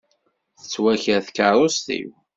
[0.59, 2.11] Tettwaker tkeṛṛust-iw.